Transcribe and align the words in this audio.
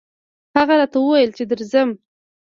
هغه 0.57 0.73
راته 0.79 0.97
وويل 0.99 1.31
چې 1.37 1.43
درځم 1.51 1.89